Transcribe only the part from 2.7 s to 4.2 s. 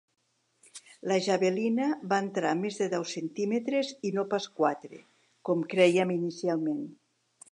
de deu centímetres i